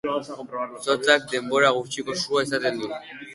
[0.85, 2.91] Zotzak denbora gutxiko sua izaten du.